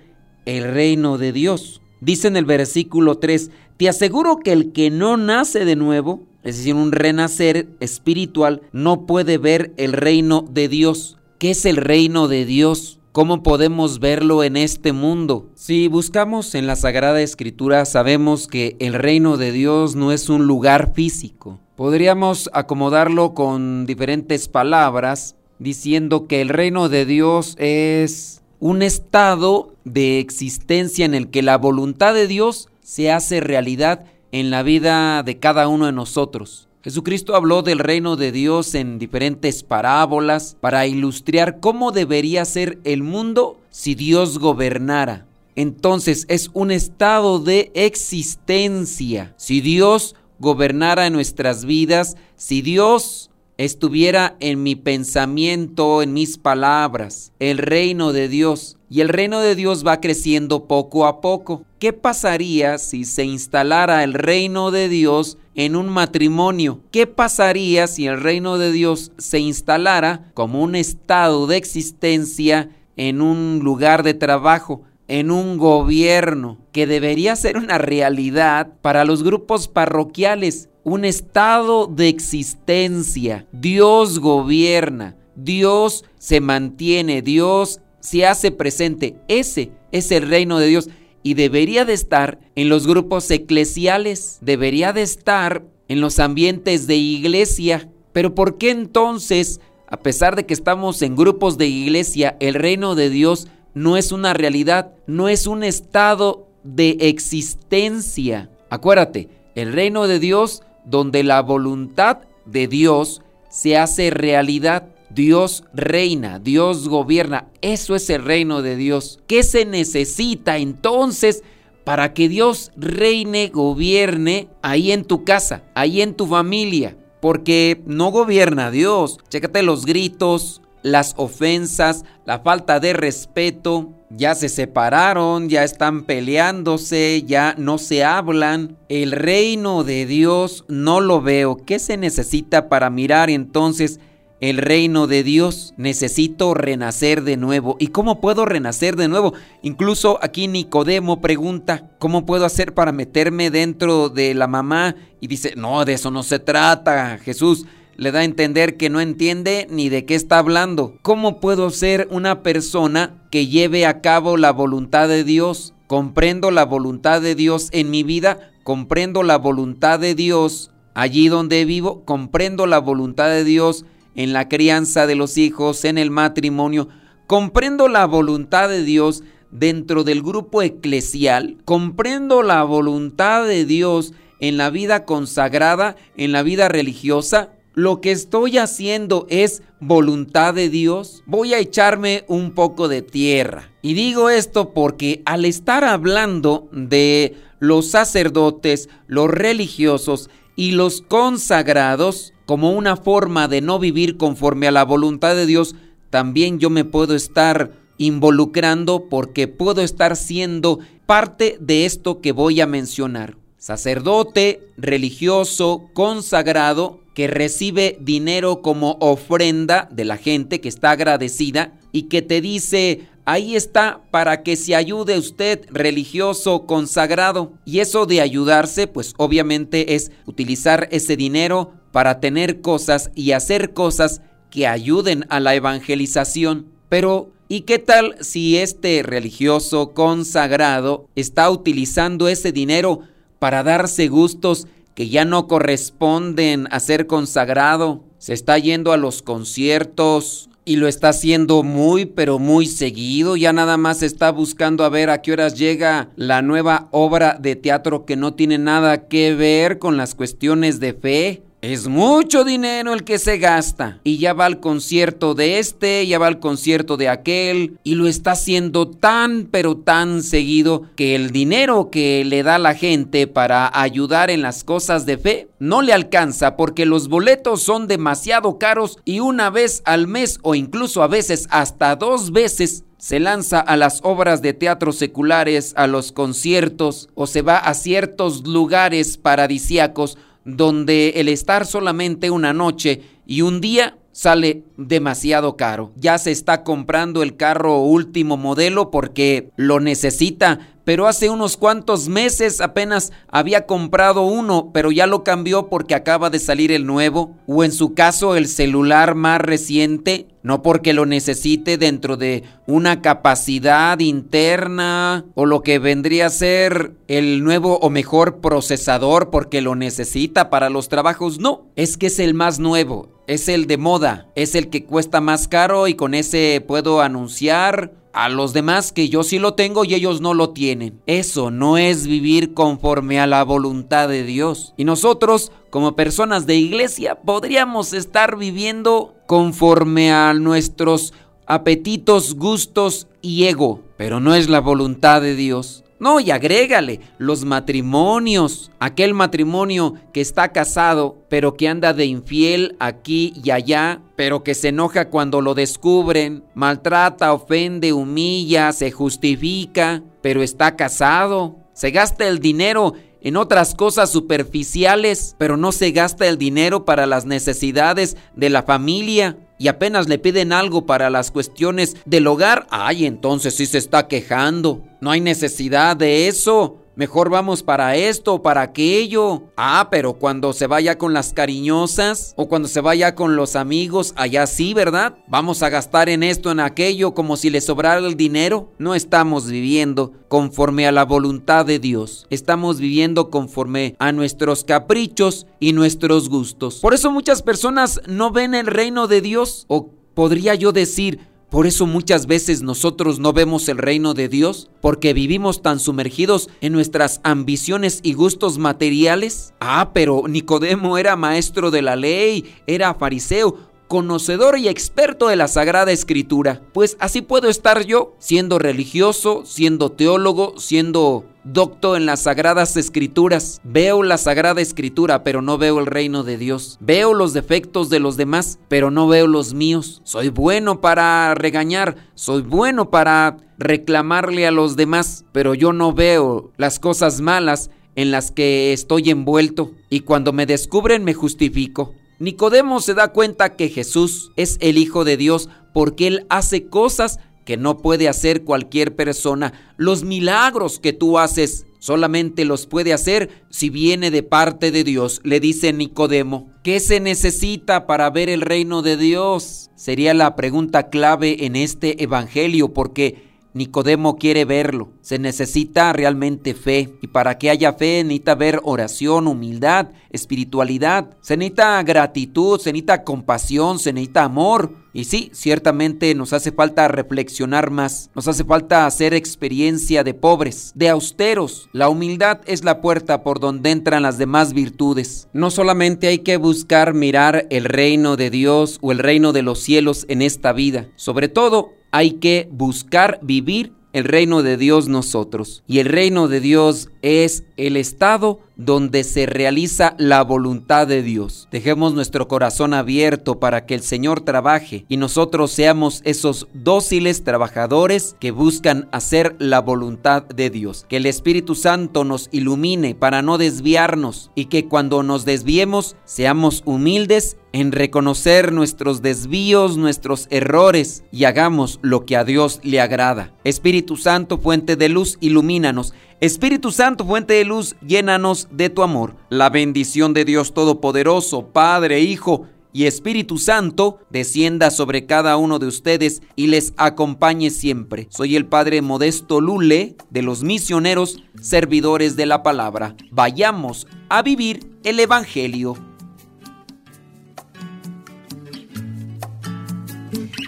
el 0.46 0.72
reino 0.72 1.18
de 1.18 1.32
Dios. 1.32 1.82
Dice 2.00 2.28
en 2.28 2.36
el 2.36 2.44
versículo 2.44 3.18
3, 3.18 3.50
te 3.76 3.88
aseguro 3.88 4.38
que 4.38 4.52
el 4.52 4.72
que 4.72 4.90
no 4.90 5.16
nace 5.16 5.64
de 5.64 5.76
nuevo, 5.76 6.22
es 6.42 6.56
decir, 6.56 6.74
un 6.74 6.92
renacer 6.92 7.68
espiritual, 7.80 8.62
no 8.72 9.06
puede 9.06 9.36
ver 9.38 9.74
el 9.76 9.92
reino 9.92 10.46
de 10.50 10.68
Dios. 10.68 11.18
¿Qué 11.38 11.50
es 11.50 11.66
el 11.66 11.76
reino 11.76 12.28
de 12.28 12.46
Dios? 12.46 13.00
¿Cómo 13.12 13.42
podemos 13.42 13.98
verlo 13.98 14.44
en 14.44 14.56
este 14.56 14.92
mundo? 14.92 15.50
Si 15.54 15.88
buscamos 15.88 16.54
en 16.54 16.66
la 16.66 16.76
Sagrada 16.76 17.20
Escritura, 17.22 17.84
sabemos 17.86 18.46
que 18.46 18.76
el 18.78 18.94
reino 18.94 19.38
de 19.38 19.52
Dios 19.52 19.96
no 19.96 20.12
es 20.12 20.28
un 20.28 20.46
lugar 20.46 20.92
físico. 20.94 21.58
Podríamos 21.76 22.50
acomodarlo 22.52 23.34
con 23.34 23.86
diferentes 23.86 24.48
palabras, 24.48 25.34
diciendo 25.58 26.26
que 26.26 26.42
el 26.42 26.50
reino 26.50 26.88
de 26.90 27.06
Dios 27.06 27.54
es 27.58 28.42
un 28.60 28.82
estado 28.82 29.74
de 29.84 30.18
existencia 30.18 31.04
en 31.04 31.14
el 31.14 31.28
que 31.28 31.42
la 31.42 31.58
voluntad 31.58 32.14
de 32.14 32.26
Dios 32.26 32.68
se 32.82 33.10
hace 33.10 33.40
realidad 33.40 34.04
en 34.32 34.50
la 34.50 34.62
vida 34.62 35.22
de 35.22 35.38
cada 35.38 35.68
uno 35.68 35.86
de 35.86 35.92
nosotros. 35.92 36.68
Jesucristo 36.82 37.34
habló 37.34 37.62
del 37.62 37.80
reino 37.80 38.14
de 38.14 38.30
Dios 38.30 38.74
en 38.76 39.00
diferentes 39.00 39.64
parábolas 39.64 40.56
para 40.60 40.86
ilustrar 40.86 41.58
cómo 41.58 41.90
debería 41.90 42.44
ser 42.44 42.78
el 42.84 43.02
mundo 43.02 43.58
si 43.70 43.96
Dios 43.96 44.38
gobernara. 44.38 45.26
Entonces 45.56 46.26
es 46.28 46.50
un 46.52 46.70
estado 46.70 47.40
de 47.40 47.72
existencia. 47.74 49.34
Si 49.36 49.60
Dios 49.60 50.14
gobernara 50.38 51.10
nuestras 51.10 51.64
vidas, 51.64 52.16
si 52.36 52.62
Dios 52.62 53.30
estuviera 53.58 54.36
en 54.40 54.62
mi 54.62 54.76
pensamiento, 54.76 56.02
en 56.02 56.12
mis 56.12 56.38
palabras, 56.38 57.32
el 57.38 57.58
reino 57.58 58.12
de 58.12 58.28
Dios. 58.28 58.76
Y 58.88 59.00
el 59.00 59.08
reino 59.08 59.40
de 59.40 59.56
Dios 59.56 59.84
va 59.84 60.00
creciendo 60.00 60.66
poco 60.66 61.06
a 61.06 61.20
poco. 61.20 61.64
¿Qué 61.78 61.92
pasaría 61.92 62.78
si 62.78 63.04
se 63.04 63.24
instalara 63.24 64.04
el 64.04 64.14
reino 64.14 64.70
de 64.70 64.88
Dios 64.88 65.38
en 65.54 65.74
un 65.74 65.88
matrimonio? 65.88 66.80
¿Qué 66.92 67.06
pasaría 67.06 67.88
si 67.88 68.06
el 68.06 68.20
reino 68.20 68.58
de 68.58 68.70
Dios 68.70 69.10
se 69.18 69.40
instalara 69.40 70.30
como 70.34 70.62
un 70.62 70.76
estado 70.76 71.46
de 71.46 71.56
existencia 71.56 72.70
en 72.96 73.20
un 73.20 73.60
lugar 73.62 74.02
de 74.02 74.14
trabajo? 74.14 74.82
en 75.08 75.30
un 75.30 75.56
gobierno 75.56 76.58
que 76.72 76.86
debería 76.86 77.36
ser 77.36 77.56
una 77.56 77.78
realidad 77.78 78.72
para 78.82 79.04
los 79.04 79.22
grupos 79.22 79.68
parroquiales, 79.68 80.68
un 80.86 81.04
estado 81.04 81.88
de 81.88 82.08
existencia. 82.08 83.44
Dios 83.50 84.20
gobierna, 84.20 85.16
Dios 85.34 86.04
se 86.16 86.40
mantiene, 86.40 87.22
Dios 87.22 87.80
se 87.98 88.24
hace 88.24 88.52
presente. 88.52 89.16
Ese 89.26 89.72
es 89.90 90.12
el 90.12 90.28
reino 90.28 90.60
de 90.60 90.68
Dios 90.68 90.88
y 91.24 91.34
debería 91.34 91.84
de 91.84 91.92
estar 91.92 92.38
en 92.54 92.68
los 92.68 92.86
grupos 92.86 93.28
eclesiales, 93.32 94.38
debería 94.42 94.92
de 94.92 95.02
estar 95.02 95.64
en 95.88 96.00
los 96.00 96.20
ambientes 96.20 96.86
de 96.86 96.94
iglesia. 96.94 97.90
Pero 98.12 98.36
¿por 98.36 98.56
qué 98.56 98.70
entonces, 98.70 99.60
a 99.88 99.96
pesar 99.96 100.36
de 100.36 100.46
que 100.46 100.54
estamos 100.54 101.02
en 101.02 101.16
grupos 101.16 101.58
de 101.58 101.66
iglesia, 101.66 102.36
el 102.38 102.54
reino 102.54 102.94
de 102.94 103.10
Dios 103.10 103.48
no 103.74 103.96
es 103.96 104.12
una 104.12 104.34
realidad, 104.34 104.92
no 105.08 105.28
es 105.28 105.48
un 105.48 105.64
estado 105.64 106.46
de 106.62 106.96
existencia. 107.00 108.50
Acuérdate, 108.70 109.28
el 109.56 109.72
reino 109.72 110.06
de 110.06 110.20
Dios 110.20 110.62
donde 110.86 111.22
la 111.22 111.42
voluntad 111.42 112.20
de 112.46 112.66
Dios 112.68 113.20
se 113.50 113.76
hace 113.76 114.10
realidad. 114.10 114.88
Dios 115.10 115.64
reina, 115.72 116.38
Dios 116.38 116.88
gobierna. 116.88 117.48
Eso 117.60 117.94
es 117.94 118.08
el 118.10 118.24
reino 118.24 118.62
de 118.62 118.76
Dios. 118.76 119.20
¿Qué 119.26 119.42
se 119.42 119.64
necesita 119.64 120.58
entonces 120.58 121.42
para 121.84 122.12
que 122.12 122.28
Dios 122.28 122.72
reine, 122.76 123.48
gobierne 123.48 124.48
ahí 124.62 124.90
en 124.92 125.04
tu 125.04 125.24
casa, 125.24 125.64
ahí 125.74 126.02
en 126.02 126.14
tu 126.14 126.26
familia? 126.26 126.96
Porque 127.20 127.82
no 127.86 128.10
gobierna 128.10 128.70
Dios. 128.70 129.18
Chécate 129.28 129.62
los 129.62 129.86
gritos, 129.86 130.60
las 130.86 131.14
ofensas, 131.16 132.04
la 132.24 132.38
falta 132.38 132.78
de 132.78 132.92
respeto, 132.92 133.92
ya 134.08 134.36
se 134.36 134.48
separaron, 134.48 135.48
ya 135.48 135.64
están 135.64 136.04
peleándose, 136.04 137.24
ya 137.26 137.56
no 137.58 137.78
se 137.78 138.04
hablan. 138.04 138.78
El 138.88 139.10
reino 139.10 139.82
de 139.82 140.06
Dios 140.06 140.64
no 140.68 141.00
lo 141.00 141.20
veo. 141.20 141.56
¿Qué 141.56 141.80
se 141.80 141.96
necesita 141.96 142.68
para 142.68 142.88
mirar 142.88 143.30
entonces 143.30 143.98
el 144.40 144.58
reino 144.58 145.08
de 145.08 145.24
Dios? 145.24 145.74
Necesito 145.76 146.54
renacer 146.54 147.24
de 147.24 147.36
nuevo. 147.36 147.76
¿Y 147.80 147.88
cómo 147.88 148.20
puedo 148.20 148.44
renacer 148.44 148.94
de 148.94 149.08
nuevo? 149.08 149.34
Incluso 149.62 150.20
aquí 150.22 150.46
Nicodemo 150.46 151.20
pregunta, 151.20 151.90
¿cómo 151.98 152.24
puedo 152.26 152.44
hacer 152.44 152.74
para 152.74 152.92
meterme 152.92 153.50
dentro 153.50 154.08
de 154.08 154.34
la 154.34 154.46
mamá? 154.46 154.94
Y 155.20 155.26
dice, 155.26 155.54
no, 155.56 155.84
de 155.84 155.94
eso 155.94 156.12
no 156.12 156.22
se 156.22 156.38
trata, 156.38 157.18
Jesús 157.18 157.66
le 157.96 158.12
da 158.12 158.20
a 158.20 158.24
entender 158.24 158.76
que 158.76 158.90
no 158.90 159.00
entiende 159.00 159.66
ni 159.70 159.88
de 159.88 160.04
qué 160.04 160.14
está 160.14 160.38
hablando. 160.38 160.96
¿Cómo 161.02 161.40
puedo 161.40 161.70
ser 161.70 162.08
una 162.10 162.42
persona 162.42 163.22
que 163.30 163.46
lleve 163.46 163.86
a 163.86 164.00
cabo 164.00 164.36
la 164.36 164.52
voluntad 164.52 165.08
de 165.08 165.24
Dios? 165.24 165.72
Comprendo 165.86 166.50
la 166.50 166.64
voluntad 166.64 167.22
de 167.22 167.34
Dios 167.34 167.68
en 167.72 167.90
mi 167.90 168.02
vida, 168.02 168.50
comprendo 168.64 169.22
la 169.22 169.38
voluntad 169.38 169.98
de 169.98 170.14
Dios 170.14 170.70
allí 170.94 171.28
donde 171.28 171.64
vivo, 171.64 172.04
comprendo 172.04 172.66
la 172.66 172.78
voluntad 172.78 173.28
de 173.28 173.44
Dios 173.44 173.84
en 174.14 174.32
la 174.32 174.48
crianza 174.48 175.06
de 175.06 175.14
los 175.14 175.36
hijos, 175.36 175.84
en 175.84 175.98
el 175.98 176.10
matrimonio, 176.10 176.88
comprendo 177.26 177.88
la 177.88 178.06
voluntad 178.06 178.68
de 178.70 178.82
Dios 178.82 179.22
dentro 179.50 180.04
del 180.04 180.22
grupo 180.22 180.62
eclesial, 180.62 181.58
comprendo 181.64 182.42
la 182.42 182.62
voluntad 182.64 183.46
de 183.46 183.64
Dios 183.64 184.14
en 184.40 184.56
la 184.56 184.70
vida 184.70 185.04
consagrada, 185.04 185.96
en 186.16 186.32
la 186.32 186.42
vida 186.42 186.68
religiosa, 186.68 187.50
lo 187.76 188.00
que 188.00 188.10
estoy 188.10 188.56
haciendo 188.56 189.26
es 189.28 189.62
voluntad 189.80 190.54
de 190.54 190.70
Dios, 190.70 191.22
voy 191.26 191.52
a 191.52 191.58
echarme 191.58 192.24
un 192.26 192.52
poco 192.52 192.88
de 192.88 193.02
tierra. 193.02 193.70
Y 193.82 193.92
digo 193.92 194.30
esto 194.30 194.72
porque 194.72 195.20
al 195.26 195.44
estar 195.44 195.84
hablando 195.84 196.70
de 196.72 197.36
los 197.60 197.88
sacerdotes, 197.88 198.88
los 199.06 199.30
religiosos 199.30 200.30
y 200.56 200.70
los 200.70 201.02
consagrados 201.02 202.32
como 202.46 202.72
una 202.72 202.96
forma 202.96 203.46
de 203.46 203.60
no 203.60 203.78
vivir 203.78 204.16
conforme 204.16 204.66
a 204.66 204.72
la 204.72 204.86
voluntad 204.86 205.36
de 205.36 205.44
Dios, 205.44 205.74
también 206.08 206.58
yo 206.58 206.70
me 206.70 206.86
puedo 206.86 207.14
estar 207.14 207.72
involucrando 207.98 209.10
porque 209.10 209.48
puedo 209.48 209.82
estar 209.82 210.16
siendo 210.16 210.78
parte 211.04 211.58
de 211.60 211.84
esto 211.84 212.22
que 212.22 212.32
voy 212.32 212.62
a 212.62 212.66
mencionar. 212.66 213.36
Sacerdote, 213.66 214.60
religioso, 214.76 215.90
consagrado, 215.92 217.00
que 217.14 217.26
recibe 217.26 217.98
dinero 218.00 218.62
como 218.62 218.96
ofrenda 219.00 219.88
de 219.90 220.04
la 220.04 220.18
gente 220.18 220.60
que 220.60 220.68
está 220.68 220.92
agradecida 220.92 221.76
y 221.90 222.02
que 222.02 222.22
te 222.22 222.40
dice, 222.40 223.08
ahí 223.24 223.56
está 223.56 224.02
para 224.12 224.44
que 224.44 224.54
se 224.54 224.76
ayude 224.76 225.18
usted 225.18 225.66
religioso 225.68 226.64
consagrado. 226.64 227.54
Y 227.64 227.80
eso 227.80 228.06
de 228.06 228.20
ayudarse, 228.20 228.86
pues 228.86 229.14
obviamente 229.16 229.96
es 229.96 230.12
utilizar 230.26 230.86
ese 230.92 231.16
dinero 231.16 231.72
para 231.90 232.20
tener 232.20 232.60
cosas 232.60 233.10
y 233.16 233.32
hacer 233.32 233.72
cosas 233.72 234.22
que 234.48 234.68
ayuden 234.68 235.26
a 235.28 235.40
la 235.40 235.56
evangelización. 235.56 236.66
Pero, 236.88 237.32
¿y 237.48 237.62
qué 237.62 237.80
tal 237.80 238.14
si 238.20 238.58
este 238.58 239.02
religioso 239.02 239.92
consagrado 239.92 241.08
está 241.16 241.50
utilizando 241.50 242.28
ese 242.28 242.52
dinero 242.52 243.00
para 243.38 243.62
darse 243.62 244.08
gustos 244.08 244.66
que 244.94 245.08
ya 245.08 245.24
no 245.24 245.46
corresponden 245.46 246.68
a 246.70 246.80
ser 246.80 247.06
consagrado. 247.06 248.02
Se 248.18 248.32
está 248.32 248.58
yendo 248.58 248.92
a 248.92 248.96
los 248.96 249.22
conciertos 249.22 250.48
y 250.64 250.76
lo 250.76 250.88
está 250.88 251.10
haciendo 251.10 251.62
muy 251.62 252.06
pero 252.06 252.38
muy 252.38 252.66
seguido. 252.66 253.36
Ya 253.36 253.52
nada 253.52 253.76
más 253.76 254.02
está 254.02 254.32
buscando 254.32 254.84
a 254.84 254.88
ver 254.88 255.10
a 255.10 255.22
qué 255.22 255.32
horas 255.32 255.54
llega 255.54 256.10
la 256.16 256.42
nueva 256.42 256.88
obra 256.90 257.38
de 257.40 257.56
teatro 257.56 258.04
que 258.04 258.16
no 258.16 258.34
tiene 258.34 258.58
nada 258.58 259.06
que 259.06 259.34
ver 259.34 259.78
con 259.78 259.96
las 259.96 260.14
cuestiones 260.14 260.80
de 260.80 260.94
fe. 260.94 261.42
Es 261.68 261.88
mucho 261.88 262.44
dinero 262.44 262.92
el 262.92 263.02
que 263.02 263.18
se 263.18 263.38
gasta. 263.38 263.98
Y 264.04 264.18
ya 264.18 264.34
va 264.34 264.46
al 264.46 264.60
concierto 264.60 265.34
de 265.34 265.58
este, 265.58 266.06
ya 266.06 266.16
va 266.16 266.28
al 266.28 266.38
concierto 266.38 266.96
de 266.96 267.08
aquel. 267.08 267.80
Y 267.82 267.96
lo 267.96 268.06
está 268.06 268.32
haciendo 268.32 268.88
tan, 268.88 269.48
pero 269.50 269.76
tan 269.76 270.22
seguido 270.22 270.84
que 270.94 271.16
el 271.16 271.32
dinero 271.32 271.90
que 271.90 272.24
le 272.24 272.44
da 272.44 272.60
la 272.60 272.76
gente 272.76 273.26
para 273.26 273.68
ayudar 273.80 274.30
en 274.30 274.42
las 274.42 274.62
cosas 274.62 275.06
de 275.06 275.18
fe 275.18 275.48
no 275.58 275.82
le 275.82 275.92
alcanza 275.92 276.56
porque 276.56 276.86
los 276.86 277.08
boletos 277.08 277.62
son 277.62 277.88
demasiado 277.88 278.58
caros 278.58 279.00
y 279.04 279.18
una 279.18 279.50
vez 279.50 279.82
al 279.86 280.06
mes 280.06 280.38
o 280.42 280.54
incluso 280.54 281.02
a 281.02 281.08
veces 281.08 281.48
hasta 281.50 281.96
dos 281.96 282.30
veces 282.30 282.84
se 282.98 283.18
lanza 283.18 283.58
a 283.58 283.76
las 283.76 284.00
obras 284.04 284.40
de 284.40 284.52
teatro 284.52 284.92
seculares, 284.92 285.72
a 285.76 285.88
los 285.88 286.12
conciertos 286.12 287.08
o 287.16 287.26
se 287.26 287.42
va 287.42 287.58
a 287.58 287.74
ciertos 287.74 288.46
lugares 288.46 289.16
paradisiacos 289.16 290.16
donde 290.46 291.14
el 291.16 291.28
estar 291.28 291.66
solamente 291.66 292.30
una 292.30 292.54
noche 292.54 293.02
y 293.26 293.42
un 293.42 293.60
día 293.60 293.98
sale 294.12 294.62
demasiado 294.78 295.56
caro. 295.56 295.92
Ya 295.96 296.16
se 296.16 296.30
está 296.30 296.62
comprando 296.62 297.22
el 297.22 297.36
carro 297.36 297.80
último 297.80 298.38
modelo 298.38 298.90
porque 298.90 299.50
lo 299.56 299.80
necesita, 299.80 300.75
pero 300.86 301.08
hace 301.08 301.30
unos 301.30 301.56
cuantos 301.56 302.08
meses 302.08 302.60
apenas 302.60 303.12
había 303.26 303.66
comprado 303.66 304.22
uno, 304.22 304.70
pero 304.72 304.92
ya 304.92 305.08
lo 305.08 305.24
cambió 305.24 305.68
porque 305.68 305.96
acaba 305.96 306.30
de 306.30 306.38
salir 306.38 306.70
el 306.70 306.86
nuevo, 306.86 307.34
o 307.48 307.64
en 307.64 307.72
su 307.72 307.94
caso 307.94 308.36
el 308.36 308.46
celular 308.46 309.16
más 309.16 309.40
reciente, 309.40 310.28
no 310.44 310.62
porque 310.62 310.92
lo 310.92 311.04
necesite 311.04 311.76
dentro 311.76 312.16
de 312.16 312.44
una 312.68 313.02
capacidad 313.02 313.98
interna 313.98 315.24
o 315.34 315.44
lo 315.44 315.64
que 315.64 315.80
vendría 315.80 316.26
a 316.26 316.30
ser 316.30 316.92
el 317.08 317.42
nuevo 317.42 317.78
o 317.78 317.90
mejor 317.90 318.38
procesador 318.40 319.30
porque 319.30 319.62
lo 319.62 319.74
necesita 319.74 320.50
para 320.50 320.70
los 320.70 320.88
trabajos, 320.88 321.40
no, 321.40 321.66
es 321.74 321.96
que 321.96 322.06
es 322.06 322.20
el 322.20 322.34
más 322.34 322.60
nuevo, 322.60 323.08
es 323.26 323.48
el 323.48 323.66
de 323.66 323.76
moda, 323.76 324.28
es 324.36 324.54
el 324.54 324.70
que 324.70 324.84
cuesta 324.84 325.20
más 325.20 325.48
caro 325.48 325.88
y 325.88 325.94
con 325.94 326.14
ese 326.14 326.64
puedo 326.64 327.00
anunciar 327.00 327.90
a 328.16 328.30
los 328.30 328.54
demás 328.54 328.92
que 328.92 329.10
yo 329.10 329.22
sí 329.22 329.38
lo 329.38 329.52
tengo 329.52 329.84
y 329.84 329.94
ellos 329.94 330.22
no 330.22 330.32
lo 330.32 330.50
tienen. 330.50 331.02
Eso 331.06 331.50
no 331.50 331.76
es 331.76 332.06
vivir 332.06 332.54
conforme 332.54 333.20
a 333.20 333.26
la 333.26 333.44
voluntad 333.44 334.08
de 334.08 334.22
Dios. 334.22 334.72
Y 334.78 334.84
nosotros, 334.84 335.52
como 335.68 335.96
personas 335.96 336.46
de 336.46 336.56
iglesia, 336.56 337.16
podríamos 337.16 337.92
estar 337.92 338.38
viviendo 338.38 339.14
conforme 339.26 340.12
a 340.12 340.32
nuestros 340.32 341.12
apetitos, 341.46 342.36
gustos 342.36 343.06
y 343.20 343.44
ego, 343.44 343.82
pero 343.98 344.18
no 344.18 344.34
es 344.34 344.48
la 344.48 344.60
voluntad 344.60 345.20
de 345.20 345.34
Dios. 345.34 345.84
No, 345.98 346.20
y 346.20 346.30
agrégale 346.30 347.00
los 347.16 347.46
matrimonios, 347.46 348.70
aquel 348.78 349.14
matrimonio 349.14 349.94
que 350.12 350.20
está 350.20 350.52
casado, 350.52 351.16
pero 351.30 351.54
que 351.54 351.68
anda 351.68 351.94
de 351.94 352.04
infiel 352.04 352.76
aquí 352.80 353.32
y 353.42 353.50
allá, 353.50 354.02
pero 354.14 354.42
que 354.44 354.54
se 354.54 354.68
enoja 354.68 355.08
cuando 355.08 355.40
lo 355.40 355.54
descubren, 355.54 356.44
maltrata, 356.54 357.32
ofende, 357.32 357.94
humilla, 357.94 358.72
se 358.72 358.90
justifica, 358.90 360.02
pero 360.20 360.42
está 360.42 360.76
casado, 360.76 361.56
se 361.72 361.90
gasta 361.92 362.28
el 362.28 362.40
dinero 362.40 362.92
en 363.22 363.38
otras 363.38 363.74
cosas 363.74 364.10
superficiales, 364.10 365.34
pero 365.38 365.56
no 365.56 365.72
se 365.72 365.92
gasta 365.92 366.26
el 366.28 366.36
dinero 366.36 366.84
para 366.84 367.06
las 367.06 367.24
necesidades 367.24 368.18
de 368.34 368.50
la 368.50 368.62
familia 368.62 369.38
y 369.58 369.68
apenas 369.68 370.08
le 370.08 370.18
piden 370.18 370.52
algo 370.52 370.86
para 370.86 371.10
las 371.10 371.30
cuestiones 371.30 371.96
del 372.04 372.26
hogar, 372.26 372.66
ay, 372.70 373.06
entonces 373.06 373.56
sí 373.56 373.66
se 373.66 373.78
está 373.78 374.06
quejando. 374.08 374.82
No 375.00 375.10
hay 375.10 375.20
necesidad 375.20 375.96
de 375.96 376.28
eso. 376.28 376.85
Mejor 376.96 377.28
vamos 377.28 377.62
para 377.62 377.94
esto 377.94 378.40
para 378.40 378.62
aquello. 378.62 379.42
Ah, 379.58 379.88
pero 379.90 380.14
cuando 380.14 380.54
se 380.54 380.66
vaya 380.66 380.96
con 380.96 381.12
las 381.12 381.34
cariñosas 381.34 382.32
o 382.38 382.48
cuando 382.48 382.68
se 382.68 382.80
vaya 382.80 383.14
con 383.14 383.36
los 383.36 383.54
amigos, 383.54 384.14
allá 384.16 384.46
sí, 384.46 384.72
¿verdad? 384.72 385.18
Vamos 385.28 385.62
a 385.62 385.68
gastar 385.68 386.08
en 386.08 386.22
esto, 386.22 386.50
en 386.50 386.58
aquello, 386.58 387.12
como 387.12 387.36
si 387.36 387.50
le 387.50 387.60
sobrara 387.60 387.98
el 387.98 388.16
dinero. 388.16 388.72
No 388.78 388.94
estamos 388.94 389.46
viviendo 389.46 390.14
conforme 390.28 390.86
a 390.86 390.92
la 390.92 391.04
voluntad 391.04 391.66
de 391.66 391.78
Dios. 391.78 392.26
Estamos 392.30 392.80
viviendo 392.80 393.28
conforme 393.28 393.94
a 393.98 394.12
nuestros 394.12 394.64
caprichos 394.64 395.46
y 395.60 395.74
nuestros 395.74 396.30
gustos. 396.30 396.76
Por 396.76 396.94
eso 396.94 397.10
muchas 397.10 397.42
personas 397.42 398.00
no 398.06 398.30
ven 398.30 398.54
el 398.54 398.68
reino 398.68 399.06
de 399.06 399.20
Dios. 399.20 399.66
O 399.68 399.90
podría 400.14 400.54
yo 400.54 400.72
decir, 400.72 401.20
por 401.50 401.66
eso 401.66 401.86
muchas 401.86 402.26
veces 402.26 402.62
nosotros 402.62 403.20
no 403.20 403.32
vemos 403.32 403.68
el 403.68 403.78
reino 403.78 404.14
de 404.14 404.28
Dios, 404.28 404.68
porque 404.80 405.12
vivimos 405.12 405.62
tan 405.62 405.78
sumergidos 405.78 406.48
en 406.60 406.72
nuestras 406.72 407.20
ambiciones 407.22 408.00
y 408.02 408.14
gustos 408.14 408.58
materiales. 408.58 409.54
Ah, 409.60 409.90
pero 409.94 410.24
Nicodemo 410.28 410.98
era 410.98 411.14
maestro 411.14 411.70
de 411.70 411.82
la 411.82 411.94
ley, 411.94 412.52
era 412.66 412.94
fariseo, 412.94 413.58
conocedor 413.88 414.58
y 414.58 414.68
experto 414.68 415.28
de 415.28 415.36
la 415.36 415.48
Sagrada 415.48 415.92
Escritura. 415.92 416.60
Pues 416.72 416.96
así 417.00 417.22
puedo 417.22 417.48
estar 417.48 417.84
yo, 417.84 418.14
siendo 418.18 418.58
religioso, 418.58 419.42
siendo 419.44 419.90
teólogo, 419.90 420.54
siendo 420.58 421.24
docto 421.44 421.96
en 421.96 422.06
las 422.06 422.22
Sagradas 422.22 422.76
Escrituras. 422.76 423.60
Veo 423.62 424.02
la 424.02 424.18
Sagrada 424.18 424.60
Escritura, 424.60 425.22
pero 425.22 425.42
no 425.42 425.58
veo 425.58 425.78
el 425.78 425.86
reino 425.86 426.24
de 426.24 426.36
Dios. 426.36 426.78
Veo 426.80 427.14
los 427.14 427.32
defectos 427.32 427.88
de 427.88 428.00
los 428.00 428.16
demás, 428.16 428.58
pero 428.68 428.90
no 428.90 429.06
veo 429.08 429.26
los 429.26 429.54
míos. 429.54 430.00
Soy 430.04 430.28
bueno 430.28 430.80
para 430.80 431.34
regañar, 431.34 431.96
soy 432.14 432.42
bueno 432.42 432.90
para 432.90 433.38
reclamarle 433.58 434.46
a 434.46 434.50
los 434.50 434.76
demás, 434.76 435.24
pero 435.32 435.54
yo 435.54 435.72
no 435.72 435.92
veo 435.92 436.50
las 436.56 436.78
cosas 436.78 437.20
malas 437.20 437.70
en 437.94 438.10
las 438.10 438.30
que 438.30 438.72
estoy 438.72 439.10
envuelto. 439.10 439.70
Y 439.88 440.00
cuando 440.00 440.32
me 440.32 440.46
descubren 440.46 441.04
me 441.04 441.14
justifico. 441.14 441.94
Nicodemo 442.18 442.80
se 442.80 442.94
da 442.94 443.08
cuenta 443.08 443.56
que 443.56 443.68
Jesús 443.68 444.32
es 444.36 444.56
el 444.60 444.78
Hijo 444.78 445.04
de 445.04 445.16
Dios 445.16 445.50
porque 445.74 446.06
Él 446.06 446.26
hace 446.30 446.66
cosas 446.66 447.18
que 447.44 447.56
no 447.56 447.78
puede 447.78 448.08
hacer 448.08 448.42
cualquier 448.42 448.96
persona. 448.96 449.52
Los 449.76 450.02
milagros 450.02 450.80
que 450.80 450.92
tú 450.92 451.18
haces 451.18 451.66
solamente 451.78 452.44
los 452.44 452.66
puede 452.66 452.92
hacer 452.92 453.44
si 453.50 453.70
viene 453.70 454.10
de 454.10 454.22
parte 454.22 454.72
de 454.72 454.82
Dios, 454.82 455.20
le 455.22 455.40
dice 455.40 455.72
Nicodemo. 455.72 456.50
¿Qué 456.64 456.80
se 456.80 456.98
necesita 457.00 457.86
para 457.86 458.10
ver 458.10 458.28
el 458.28 458.40
reino 458.40 458.82
de 458.82 458.96
Dios? 458.96 459.70
Sería 459.76 460.14
la 460.14 460.34
pregunta 460.34 460.88
clave 460.88 461.44
en 461.44 461.54
este 461.54 462.02
Evangelio 462.02 462.72
porque 462.72 463.25
Nicodemo 463.56 464.18
quiere 464.18 464.44
verlo. 464.44 464.90
Se 465.00 465.18
necesita 465.18 465.92
realmente 465.94 466.52
fe. 466.52 466.98
Y 467.00 467.06
para 467.06 467.38
que 467.38 467.48
haya 467.48 467.72
fe 467.72 468.04
necesita 468.04 468.34
ver 468.34 468.60
oración, 468.64 469.26
humildad, 469.26 469.88
espiritualidad. 470.10 471.16
Se 471.22 471.38
necesita 471.38 471.82
gratitud, 471.82 472.60
se 472.60 472.72
necesita 472.72 473.02
compasión, 473.02 473.78
se 473.78 473.94
necesita 473.94 474.24
amor. 474.24 474.74
Y 474.92 475.04
sí, 475.04 475.30
ciertamente 475.32 476.14
nos 476.14 476.32
hace 476.32 476.52
falta 476.52 476.88
reflexionar 476.88 477.70
más. 477.70 478.10
Nos 478.14 478.28
hace 478.28 478.44
falta 478.44 478.86
hacer 478.86 479.14
experiencia 479.14 480.04
de 480.04 480.12
pobres, 480.12 480.72
de 480.74 480.90
austeros. 480.90 481.68
La 481.72 481.88
humildad 481.88 482.40
es 482.46 482.64
la 482.64 482.80
puerta 482.80 483.22
por 483.22 483.40
donde 483.40 483.70
entran 483.70 484.02
las 484.02 484.18
demás 484.18 484.52
virtudes. 484.52 485.28
No 485.32 485.50
solamente 485.50 486.08
hay 486.08 486.18
que 486.18 486.36
buscar 486.36 486.94
mirar 486.94 487.46
el 487.48 487.64
reino 487.64 488.16
de 488.16 488.30
Dios 488.30 488.78
o 488.82 488.92
el 488.92 488.98
reino 488.98 489.32
de 489.32 489.42
los 489.42 489.60
cielos 489.60 490.04
en 490.08 490.20
esta 490.20 490.52
vida. 490.52 490.88
Sobre 490.96 491.28
todo 491.28 491.75
hay 491.96 492.12
que 492.12 492.46
buscar 492.52 493.20
vivir 493.22 493.72
el 493.94 494.04
reino 494.04 494.42
de 494.42 494.58
Dios 494.58 494.86
nosotros. 494.86 495.62
Y 495.66 495.78
el 495.78 495.86
reino 495.86 496.28
de 496.28 496.40
Dios 496.40 496.90
es 497.00 497.44
el 497.56 497.78
estado 497.78 498.40
donde 498.56 499.04
se 499.04 499.24
realiza 499.24 499.94
la 499.98 500.22
voluntad 500.22 500.86
de 500.86 501.02
Dios. 501.02 501.48
Dejemos 501.50 501.94
nuestro 501.94 502.28
corazón 502.28 502.74
abierto 502.74 503.40
para 503.40 503.64
que 503.64 503.74
el 503.74 503.80
Señor 503.80 504.20
trabaje 504.20 504.84
y 504.90 504.98
nosotros 504.98 505.52
seamos 505.52 506.02
esos 506.04 506.48
dóciles 506.52 507.24
trabajadores 507.24 508.14
que 508.20 508.30
buscan 508.30 508.90
hacer 508.92 509.34
la 509.38 509.62
voluntad 509.62 510.24
de 510.24 510.50
Dios. 510.50 510.84
Que 510.90 510.98
el 510.98 511.06
Espíritu 511.06 511.54
Santo 511.54 512.04
nos 512.04 512.28
ilumine 512.32 512.94
para 512.94 513.22
no 513.22 513.38
desviarnos 513.38 514.30
y 514.34 514.46
que 514.46 514.68
cuando 514.68 515.02
nos 515.02 515.24
desviemos 515.24 515.96
seamos 516.04 516.62
humildes 516.66 517.38
en 517.56 517.72
reconocer 517.72 518.52
nuestros 518.52 519.00
desvíos, 519.00 519.78
nuestros 519.78 520.26
errores 520.28 521.04
y 521.10 521.24
hagamos 521.24 521.78
lo 521.80 522.04
que 522.04 522.14
a 522.14 522.22
Dios 522.22 522.60
le 522.62 522.82
agrada. 522.82 523.32
Espíritu 523.44 523.96
Santo, 523.96 524.36
fuente 524.36 524.76
de 524.76 524.90
luz, 524.90 525.16
ilumínanos. 525.20 525.94
Espíritu 526.20 526.70
Santo, 526.70 527.06
fuente 527.06 527.32
de 527.32 527.46
luz, 527.46 527.74
llénanos 527.80 528.48
de 528.50 528.68
tu 528.68 528.82
amor. 528.82 529.16
La 529.30 529.48
bendición 529.48 530.12
de 530.12 530.26
Dios 530.26 530.52
Todopoderoso, 530.52 531.46
Padre, 531.46 532.00
Hijo 532.00 532.46
y 532.74 532.84
Espíritu 532.84 533.38
Santo, 533.38 534.00
descienda 534.10 534.70
sobre 534.70 535.06
cada 535.06 535.38
uno 535.38 535.58
de 535.58 535.66
ustedes 535.66 536.20
y 536.36 536.48
les 536.48 536.74
acompañe 536.76 537.48
siempre. 537.48 538.06
Soy 538.10 538.36
el 538.36 538.44
Padre 538.44 538.82
Modesto 538.82 539.40
Lule 539.40 539.96
de 540.10 540.20
los 540.20 540.42
misioneros 540.42 541.22
servidores 541.40 542.16
de 542.16 542.26
la 542.26 542.42
palabra. 542.42 542.96
Vayamos 543.10 543.86
a 544.10 544.20
vivir 544.20 544.60
el 544.84 545.00
Evangelio. 545.00 545.85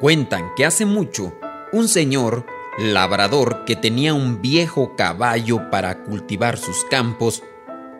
Cuentan 0.00 0.54
que 0.54 0.66
hace 0.66 0.84
mucho 0.84 1.32
un 1.72 1.88
señor 1.88 2.44
labrador 2.76 3.64
que 3.64 3.76
tenía 3.76 4.12
un 4.12 4.42
viejo 4.42 4.94
caballo 4.94 5.70
para 5.70 6.04
cultivar 6.04 6.58
sus 6.58 6.84
campos 6.84 7.42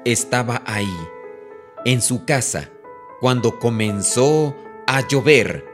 estaba 0.05 0.63
ahí, 0.67 0.95
en 1.87 2.03
su 2.03 2.27
casa, 2.27 2.71
cuando 3.21 3.59
comenzó 3.59 4.55
a 4.87 5.09
llover. 5.09 5.65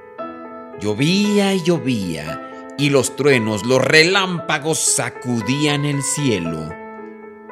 Llovía 0.80 1.54
y 1.54 1.62
llovía, 1.62 2.74
y 2.78 2.90
los 2.90 3.16
truenos, 3.16 3.66
los 3.66 3.84
relámpagos 3.84 4.78
sacudían 4.78 5.84
el 5.84 6.02
cielo. 6.02 6.70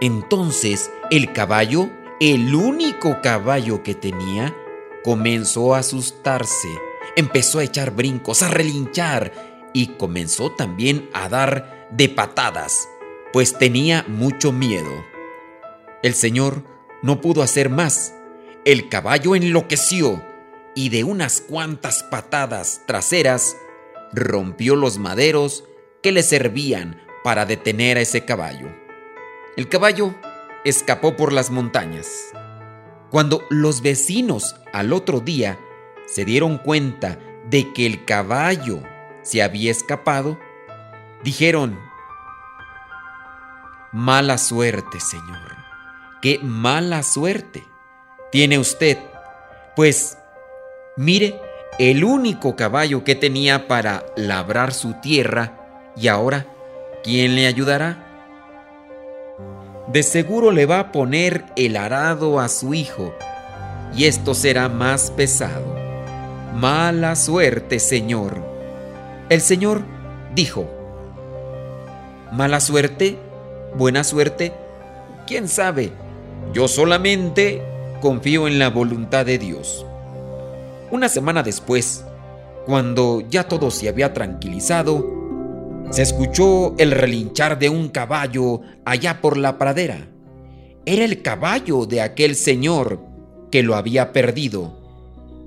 Entonces 0.01 0.93
el 1.11 1.33
caballo, 1.33 1.91
el 2.21 2.55
único 2.55 3.21
caballo 3.21 3.83
que 3.83 3.97
tenía, 3.97 4.55
comenzó 5.03 5.75
a 5.75 5.79
asustarse 5.79 6.69
empezó 7.17 7.59
a 7.59 7.65
echar 7.65 7.91
brincos, 7.93 8.43
a 8.43 8.49
relinchar 8.49 9.33
y 9.73 9.89
comenzó 9.99 10.53
también 10.53 11.09
a 11.13 11.29
dar 11.29 11.89
de 11.91 12.09
patadas, 12.09 12.89
pues 13.33 13.57
tenía 13.57 14.05
mucho 14.09 14.53
miedo. 14.53 15.05
El 16.03 16.15
Señor 16.15 16.65
no 17.03 17.21
pudo 17.21 17.43
hacer 17.43 17.71
más. 17.71 18.15
El 18.65 18.89
caballo 18.89 19.35
enloqueció 19.35 20.25
y 20.75 20.89
de 20.89 21.05
unas 21.05 21.41
cuantas 21.41 22.03
patadas 22.03 22.83
traseras 22.87 23.57
rompió 24.13 24.77
los 24.77 24.99
maderos 24.99 25.65
que 26.03 26.13
le 26.13 26.23
servían 26.23 27.01
para 27.23 27.47
detener 27.47 27.97
a 27.97 28.01
ese 28.01 28.25
caballo. 28.25 28.69
El 29.57 29.69
caballo 29.69 30.15
escapó 30.65 31.17
por 31.17 31.33
las 31.33 31.51
montañas. 31.51 32.09
Cuando 33.11 33.45
los 33.51 33.83
vecinos 33.83 34.57
al 34.73 34.93
otro 34.93 35.21
día 35.21 35.59
se 36.13 36.25
dieron 36.25 36.59
cuenta 36.59 37.19
de 37.49 37.73
que 37.73 37.87
el 37.87 38.05
caballo 38.05 38.83
se 39.23 39.43
había 39.43 39.71
escapado, 39.71 40.39
dijeron, 41.23 41.79
Mala 43.93 44.39
suerte, 44.39 45.01
señor, 45.01 45.57
qué 46.23 46.39
mala 46.43 47.03
suerte 47.03 47.65
tiene 48.31 48.59
usted, 48.59 48.99
pues 49.75 50.17
mire 50.97 51.41
el 51.79 52.05
único 52.05 52.55
caballo 52.55 53.03
que 53.03 53.17
tenía 53.17 53.67
para 53.67 54.07
labrar 54.17 54.73
su 54.73 54.95
tierra 54.95 55.93
y 55.97 56.07
ahora, 56.07 56.47
¿quién 57.03 57.35
le 57.35 57.47
ayudará? 57.47 58.07
De 59.89 60.05
seguro 60.05 60.53
le 60.53 60.67
va 60.67 60.79
a 60.79 60.93
poner 60.93 61.47
el 61.57 61.77
arado 61.77 62.39
a 62.39 62.49
su 62.49 62.75
hijo 62.75 63.13
y 63.97 64.05
esto 64.05 64.35
será 64.35 64.69
más 64.69 65.11
pesado. 65.11 65.80
Mala 66.55 67.15
suerte, 67.15 67.79
Señor. 67.79 68.43
El 69.29 69.41
Señor 69.41 69.83
dijo, 70.35 70.69
¿Mala 72.33 72.61
suerte? 72.61 73.19
¿Buena 73.77 74.03
suerte? 74.03 74.53
¿Quién 75.29 75.47
sabe? 75.47 75.93
Yo 76.53 76.67
solamente 76.67 77.63
confío 78.01 78.49
en 78.49 78.59
la 78.59 78.69
voluntad 78.69 79.25
de 79.25 79.39
Dios. 79.39 79.87
Una 80.91 81.09
semana 81.09 81.45
después, 81.45 82.05
cuando 82.67 83.23
ya 83.29 83.45
todo 83.45 83.71
se 83.71 83.89
había 83.89 84.13
tranquilizado, 84.13 85.07
se 85.91 86.03
escuchó 86.03 86.75
el 86.79 86.91
relinchar 86.91 87.61
de 87.61 87.69
un 87.69 87.89
caballo 87.91 88.61
allá 88.85 89.21
por 89.21 89.37
la 89.37 89.57
pradera. 89.57 90.09
Era 90.85 91.05
el 91.05 91.23
caballo 91.23 91.87
de 91.87 92.01
aquel 92.01 92.35
señor 92.35 93.01
que 93.53 93.63
lo 93.63 93.77
había 93.77 94.13
perdido. 94.13 94.80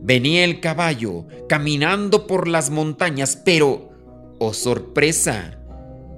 Venía 0.06 0.44
el 0.44 0.60
caballo 0.60 1.28
caminando 1.48 2.28
por 2.28 2.50
las 2.50 2.70
montañas, 2.70 3.38
pero, 3.38 3.92
oh 4.38 4.54
sorpresa, 4.54 5.58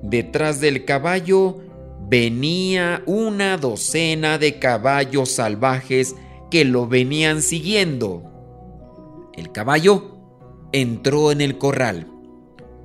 detrás 0.02 0.60
del 0.60 0.86
caballo 0.86 1.60
venía 2.10 3.04
una 3.06 3.58
docena 3.58 4.40
de 4.40 4.58
caballos 4.58 5.30
salvajes 5.30 6.16
que 6.50 6.66
lo 6.66 6.88
venían 6.88 7.44
siguiendo. 7.44 8.24
El 9.36 9.52
caballo 9.52 10.18
entró 10.72 11.32
en 11.32 11.42
el 11.42 11.60
corral. 11.60 12.08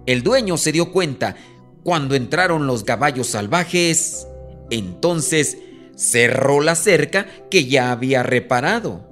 El 0.04 0.22
dueño 0.22 0.58
se 0.58 0.70
dio 0.70 0.92
cuenta 0.92 1.34
cuando 1.82 2.14
entraron 2.14 2.66
los 2.66 2.84
caballos 2.84 3.28
salvajes. 3.28 4.26
Entonces 4.68 5.56
cerró 5.96 6.60
la 6.60 6.74
cerca 6.74 7.26
que 7.50 7.64
ya 7.64 7.90
había 7.90 8.22
reparado. 8.22 9.08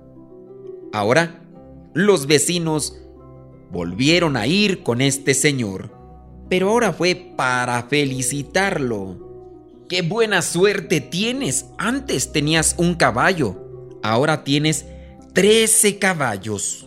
Ahora, 0.92 1.47
los 1.94 2.26
vecinos 2.26 2.96
volvieron 3.70 4.36
a 4.36 4.46
ir 4.46 4.82
con 4.82 5.00
este 5.00 5.34
señor, 5.34 5.92
pero 6.48 6.70
ahora 6.70 6.92
fue 6.92 7.32
para 7.36 7.82
felicitarlo. 7.84 9.26
¡Qué 9.88 10.02
buena 10.02 10.42
suerte 10.42 11.00
tienes! 11.00 11.66
Antes 11.78 12.32
tenías 12.32 12.74
un 12.78 12.94
caballo, 12.94 13.56
ahora 14.02 14.44
tienes 14.44 14.84
trece 15.32 15.98
caballos. 15.98 16.86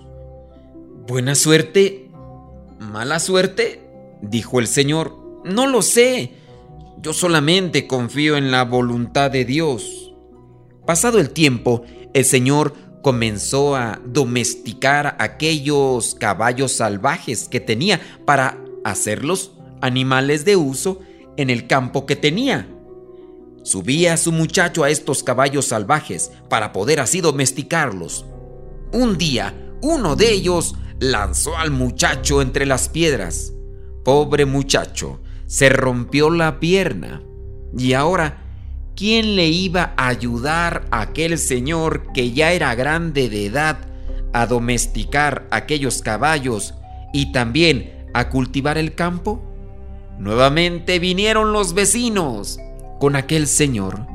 ¿Buena 1.07 1.35
suerte? 1.35 2.09
¿Mala 2.79 3.19
suerte? 3.19 3.81
dijo 4.21 4.59
el 4.59 4.67
Señor. 4.67 5.17
No 5.43 5.67
lo 5.67 5.81
sé. 5.81 6.33
Yo 7.01 7.13
solamente 7.13 7.87
confío 7.87 8.37
en 8.37 8.51
la 8.51 8.63
voluntad 8.63 9.31
de 9.31 9.45
Dios. 9.45 10.13
Pasado 10.85 11.19
el 11.19 11.31
tiempo, 11.31 11.83
el 12.13 12.25
Señor 12.25 12.73
comenzó 13.01 13.75
a 13.75 13.99
domesticar 14.05 15.15
aquellos 15.19 16.15
caballos 16.15 16.73
salvajes 16.73 17.47
que 17.47 17.59
tenía 17.59 17.99
para 18.25 18.57
hacerlos 18.83 19.51
animales 19.81 20.45
de 20.45 20.55
uso 20.55 20.99
en 21.37 21.49
el 21.49 21.67
campo 21.67 22.05
que 22.05 22.15
tenía. 22.15 22.67
Subía 23.63 24.13
a 24.13 24.17
su 24.17 24.31
muchacho 24.31 24.83
a 24.83 24.89
estos 24.89 25.23
caballos 25.23 25.65
salvajes 25.65 26.31
para 26.49 26.71
poder 26.71 26.99
así 26.99 27.21
domesticarlos. 27.21 28.25
Un 28.91 29.17
día, 29.17 29.53
uno 29.81 30.15
de 30.15 30.31
ellos 30.31 30.75
lanzó 30.99 31.57
al 31.57 31.71
muchacho 31.71 32.41
entre 32.41 32.65
las 32.65 32.89
piedras. 32.89 33.53
Pobre 34.03 34.45
muchacho, 34.45 35.19
se 35.45 35.69
rompió 35.69 36.29
la 36.29 36.59
pierna. 36.59 37.21
Y 37.77 37.93
ahora, 37.93 38.40
¿quién 39.01 39.35
le 39.35 39.47
iba 39.47 39.95
a 39.97 40.09
ayudar 40.09 40.85
a 40.91 41.01
aquel 41.01 41.39
señor 41.39 42.13
que 42.13 42.33
ya 42.33 42.51
era 42.51 42.75
grande 42.75 43.29
de 43.29 43.47
edad 43.47 43.79
a 44.31 44.45
domesticar 44.45 45.47
aquellos 45.49 46.03
caballos 46.03 46.75
y 47.11 47.31
también 47.31 48.05
a 48.13 48.29
cultivar 48.29 48.77
el 48.77 48.93
campo? 48.93 49.41
Nuevamente 50.19 50.99
vinieron 50.99 51.51
los 51.51 51.73
vecinos 51.73 52.59
con 52.99 53.15
aquel 53.15 53.47
señor. 53.47 54.05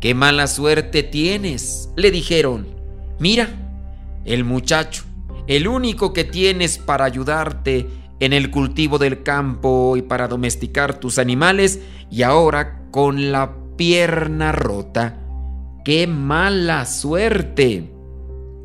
¡Qué 0.00 0.14
mala 0.14 0.46
suerte 0.46 1.02
tienes! 1.02 1.90
le 1.96 2.12
dijeron. 2.12 2.68
Mira, 3.18 3.48
el 4.24 4.44
muchacho, 4.44 5.02
el 5.48 5.66
único 5.66 6.12
que 6.12 6.22
tienes 6.22 6.78
para 6.78 7.06
ayudarte 7.06 7.88
en 8.20 8.32
el 8.32 8.52
cultivo 8.52 8.98
del 8.98 9.24
campo 9.24 9.96
y 9.96 10.02
para 10.02 10.28
domesticar 10.28 11.00
tus 11.00 11.18
animales 11.18 11.80
y 12.08 12.22
ahora 12.22 12.78
con 12.92 13.32
la 13.32 13.61
pierna 13.76 14.52
rota. 14.52 15.18
¡Qué 15.84 16.06
mala 16.06 16.86
suerte! 16.86 17.92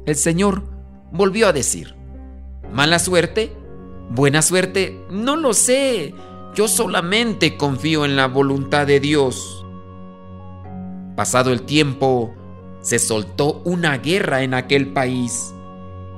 El 0.06 0.15
Señor 0.15 0.63
volvió 1.12 1.48
a 1.48 1.54
decir, 1.54 1.96
¿mala 2.72 3.00
suerte? 3.00 3.52
¿Buena 4.10 4.41
suerte? 4.41 5.02
No 5.10 5.36
lo 5.36 5.54
sé. 5.54 6.13
Yo 6.56 6.67
solamente 6.67 7.58
confío 7.58 8.06
en 8.06 8.15
la 8.15 8.28
voluntad 8.28 8.88
de 8.88 9.00
Dios. 9.00 9.65
Pasado 11.15 11.52
el 11.52 11.63
tiempo, 11.63 12.34
se 12.82 13.00
soltó 13.00 13.62
una 13.65 13.98
guerra 13.98 14.43
en 14.43 14.54
aquel 14.54 14.93
país 14.93 15.54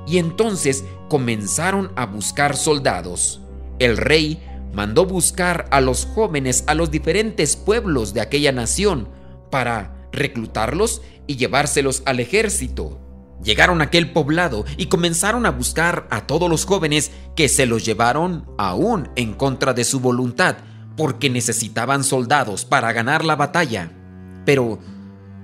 y 0.06 0.18
entonces 0.18 0.84
comenzaron 1.08 1.92
a 1.96 2.06
buscar 2.06 2.56
soldados. 2.56 3.40
El 3.78 3.96
rey 3.96 4.42
mandó 4.72 5.06
buscar 5.06 5.66
a 5.70 5.80
los 5.80 6.06
jóvenes 6.06 6.64
a 6.66 6.74
los 6.74 6.90
diferentes 6.90 7.56
pueblos 7.56 8.14
de 8.14 8.20
aquella 8.20 8.52
nación 8.52 9.08
para 9.50 10.08
reclutarlos 10.12 11.02
y 11.26 11.36
llevárselos 11.36 12.02
al 12.06 12.20
ejército. 12.20 13.00
Llegaron 13.42 13.80
a 13.80 13.84
aquel 13.84 14.12
poblado 14.12 14.64
y 14.76 14.86
comenzaron 14.86 15.46
a 15.46 15.50
buscar 15.50 16.06
a 16.10 16.26
todos 16.26 16.50
los 16.50 16.66
jóvenes 16.66 17.10
que 17.34 17.48
se 17.48 17.66
los 17.66 17.84
llevaron 17.84 18.46
aún 18.58 19.08
en 19.16 19.32
contra 19.32 19.72
de 19.72 19.84
su 19.84 20.00
voluntad, 20.00 20.56
porque 20.96 21.30
necesitaban 21.30 22.04
soldados 22.04 22.66
para 22.66 22.92
ganar 22.92 23.24
la 23.24 23.36
batalla. 23.36 23.92
Pero 24.44 24.78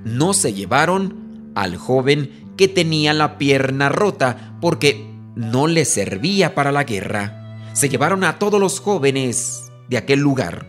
no 0.04 0.34
se 0.34 0.52
llevaron 0.52 1.52
al 1.54 1.76
joven 1.76 2.52
que 2.56 2.68
tenía 2.68 3.14
la 3.14 3.38
pierna 3.38 3.88
rota 3.88 4.58
porque 4.60 5.10
no 5.34 5.66
le 5.66 5.84
servía 5.84 6.54
para 6.54 6.72
la 6.72 6.84
guerra. 6.84 7.35
Se 7.76 7.90
llevaron 7.90 8.24
a 8.24 8.38
todos 8.38 8.58
los 8.58 8.80
jóvenes 8.80 9.70
de 9.90 9.98
aquel 9.98 10.20
lugar. 10.20 10.64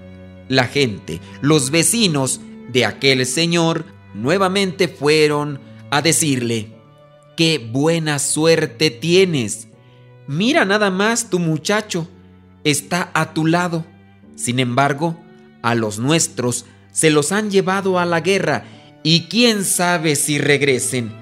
La 0.50 0.66
gente, 0.66 1.22
los 1.40 1.72
vecinos 1.72 2.42
de 2.68 2.84
aquel 2.84 3.26
señor, 3.26 3.86
nuevamente 4.14 4.90
fueron 4.90 5.62
a 5.90 6.02
decirle, 6.02 6.74
qué 7.38 7.60
buena 7.60 8.20
suerte 8.20 8.92
tienes. 8.92 9.70
Mira 10.28 10.66
nada 10.66 10.92
más 10.92 11.30
tu 11.30 11.40
muchacho, 11.40 12.10
está 12.66 13.10
a 13.14 13.34
tu 13.34 13.46
lado. 13.46 13.86
Sin 14.36 14.60
embargo, 14.60 15.18
a 15.62 15.76
los 15.76 16.00
nuestros 16.00 16.66
se 16.92 17.10
los 17.10 17.32
han 17.32 17.50
llevado 17.50 18.00
a 18.00 18.06
la 18.06 18.20
guerra 18.20 18.66
y 19.02 19.28
quién 19.30 19.64
sabe 19.64 20.18
si 20.18 20.40
regresen. 20.40 21.14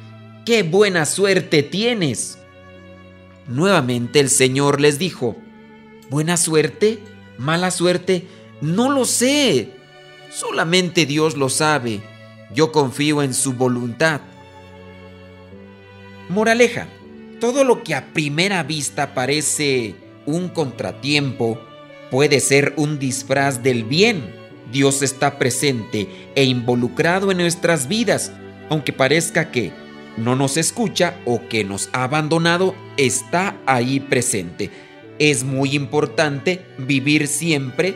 ¡Qué 0.48 0.64
buena 0.64 1.06
suerte 1.06 1.62
tienes! 1.62 2.40
Nuevamente 3.48 4.20
el 4.20 4.32
Señor 4.32 4.82
les 4.82 4.98
dijo, 4.98 5.36
¿buena 6.10 6.38
suerte? 6.38 7.00
¿Mala 7.38 7.72
suerte? 7.72 8.28
No 8.62 8.90
lo 8.90 9.06
sé. 9.06 9.70
Solamente 10.32 11.06
Dios 11.06 11.38
lo 11.38 11.50
sabe. 11.50 12.02
Yo 12.54 12.72
confío 12.72 13.22
en 13.22 13.34
su 13.34 13.54
voluntad. 13.54 14.22
Moraleja, 16.30 16.88
todo 17.40 17.64
lo 17.64 17.84
que 17.84 17.96
a 17.96 18.14
primera 18.14 18.64
vista 18.64 19.14
parece 19.14 19.96
un 20.26 20.50
contratiempo 20.50 21.60
puede 22.10 22.40
ser 22.40 22.74
un 22.78 22.98
disfraz 22.98 23.62
del 23.62 23.84
bien. 23.84 24.34
Dios 24.72 25.02
está 25.02 25.38
presente 25.38 26.10
e 26.36 26.44
involucrado 26.44 27.32
en 27.32 27.38
nuestras 27.38 27.88
vidas, 27.88 28.32
aunque 28.70 28.94
parezca 28.94 29.52
que 29.52 29.72
no 30.18 30.36
nos 30.36 30.58
escucha 30.58 31.20
o 31.26 31.48
que 31.48 31.64
nos 31.64 31.90
ha 31.94 32.04
abandonado 32.04 32.74
está 32.98 33.58
ahí 33.66 34.00
presente. 34.00 34.72
Es 35.20 35.44
muy 35.44 35.76
importante 35.76 36.66
vivir 36.78 37.28
siempre 37.28 37.96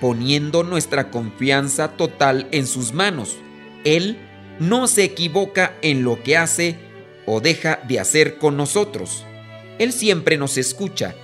poniendo 0.00 0.64
nuestra 0.64 1.10
confianza 1.10 1.88
total 1.88 2.48
en 2.50 2.66
sus 2.66 2.92
manos. 2.92 3.36
Él 3.84 4.18
no 4.58 4.86
se 4.86 5.04
equivoca 5.04 5.74
en 5.82 6.04
lo 6.04 6.22
que 6.22 6.36
hace 6.36 6.76
o 7.26 7.40
deja 7.40 7.80
de 7.88 8.00
hacer 8.00 8.38
con 8.38 8.56
nosotros. 8.56 9.24
Él 9.78 9.92
siempre 9.92 10.36
nos 10.36 10.56
escucha 10.56 11.14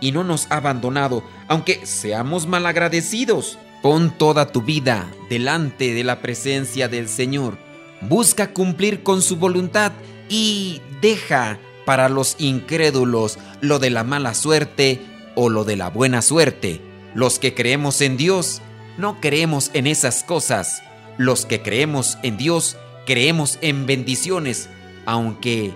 y 0.00 0.12
no 0.12 0.24
nos 0.24 0.46
ha 0.50 0.56
abandonado, 0.56 1.22
aunque 1.48 1.84
seamos 1.84 2.46
malagradecidos. 2.46 3.58
Pon 3.82 4.16
toda 4.16 4.52
tu 4.52 4.62
vida 4.62 5.10
delante 5.30 5.94
de 5.94 6.04
la 6.04 6.20
presencia 6.20 6.88
del 6.88 7.08
Señor. 7.08 7.56
Busca 8.02 8.52
cumplir 8.52 9.02
con 9.02 9.22
su 9.22 9.36
voluntad 9.36 9.92
y 10.28 10.80
deja 11.00 11.58
para 11.84 12.08
los 12.08 12.36
incrédulos 12.38 13.38
lo 13.60 13.78
de 13.78 13.90
la 13.90 14.04
mala 14.04 14.34
suerte 14.34 15.00
o 15.34 15.48
lo 15.48 15.64
de 15.64 15.76
la 15.76 15.90
buena 15.90 16.22
suerte. 16.22 16.80
Los 17.14 17.38
que 17.38 17.54
creemos 17.54 18.00
en 18.00 18.16
Dios 18.16 18.62
no 18.98 19.20
creemos 19.20 19.70
en 19.74 19.86
esas 19.86 20.22
cosas. 20.22 20.82
Los 21.18 21.46
que 21.46 21.62
creemos 21.62 22.18
en 22.22 22.36
Dios 22.36 22.76
creemos 23.06 23.58
en 23.60 23.86
bendiciones, 23.86 24.68
aunque 25.06 25.72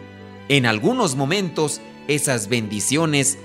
en 0.49 0.67
algunos 0.67 1.17
momentos 1.17 1.81
esas 2.07 2.49
bendiciones 2.49 3.39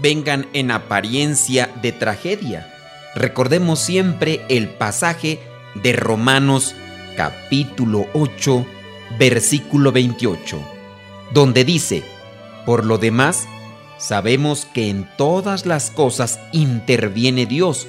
vengan 0.00 0.46
en 0.52 0.70
apariencia 0.70 1.70
de 1.82 1.92
tragedia. 1.92 2.72
Recordemos 3.14 3.80
siempre 3.80 4.40
el 4.48 4.68
pasaje 4.68 5.40
de 5.82 5.92
Romanos 5.92 6.74
capítulo 7.16 8.06
8, 8.14 8.66
versículo 9.18 9.92
28, 9.92 10.60
donde 11.32 11.64
dice, 11.64 12.02
por 12.66 12.84
lo 12.84 12.98
demás, 12.98 13.46
sabemos 14.04 14.66
que 14.66 14.90
en 14.90 15.08
todas 15.16 15.64
las 15.64 15.90
cosas 15.90 16.38
interviene 16.52 17.46
Dios 17.46 17.86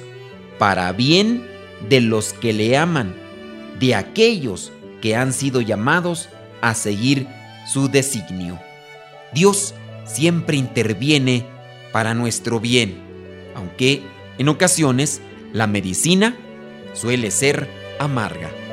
para 0.58 0.90
bien 0.92 1.46
de 1.90 2.00
los 2.00 2.32
que 2.32 2.54
le 2.54 2.78
aman, 2.78 3.14
de 3.78 3.94
aquellos 3.94 4.72
que 5.02 5.14
han 5.14 5.34
sido 5.34 5.60
llamados 5.60 6.30
a 6.62 6.72
seguir 6.72 7.26
su 7.70 7.88
designio. 7.88 8.58
Dios 9.34 9.74
siempre 10.06 10.56
interviene 10.56 11.44
para 11.92 12.14
nuestro 12.14 12.60
bien, 12.60 12.96
aunque 13.54 14.00
en 14.38 14.48
ocasiones 14.48 15.20
la 15.52 15.66
medicina 15.66 16.34
suele 16.94 17.30
ser 17.30 17.68
amarga. 17.98 18.65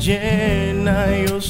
Se 0.00 0.18
llena, 0.18 1.06
yo 1.26 1.40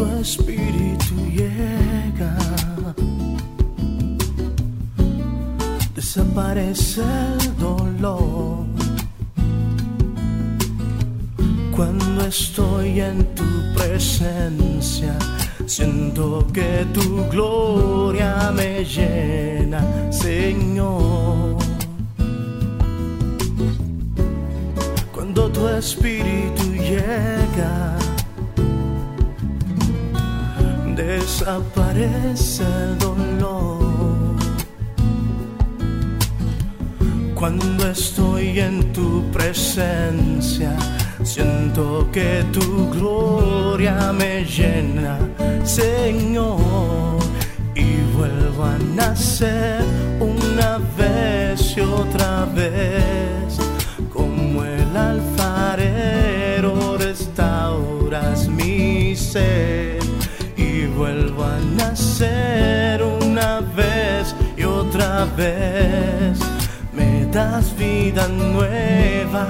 tu 0.00 0.06
espíritu 0.18 1.14
llega, 1.36 2.34
desaparece 5.94 7.02
el 7.02 7.56
dolor. 7.58 8.64
Cuando 11.76 12.26
estoy 12.26 13.00
en 13.00 13.26
tu 13.34 13.44
presencia, 13.74 15.18
siento 15.66 16.46
que 16.52 16.86
tu 16.94 17.28
gloria 17.28 18.50
me 18.54 18.84
llena, 18.84 19.82
Señor. 20.10 21.58
Cuando 25.12 25.50
tu 25.50 25.68
espíritu 25.68 26.64
llega, 26.72 27.98
desaparece 31.02 32.62
el 32.62 32.98
dolor. 32.98 34.36
Cuando 37.34 37.88
estoy 37.88 38.60
en 38.60 38.92
tu 38.92 39.24
presencia, 39.32 40.76
siento 41.22 42.06
que 42.12 42.44
tu 42.52 42.90
gloria 42.90 44.12
me 44.12 44.44
llena, 44.44 45.18
Señor, 45.64 47.18
y 47.74 47.96
vuelvo 48.16 48.64
a 48.64 48.76
nacer 48.94 49.82
una 50.20 50.78
vez 50.98 51.76
y 51.76 51.80
otra 51.80 52.44
vez, 52.54 53.58
Me 65.40 67.24
das 67.32 67.74
vida 67.78 68.28
nueva, 68.28 69.46